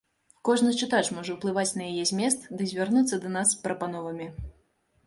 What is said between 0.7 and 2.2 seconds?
чытач можа ўплываць на яе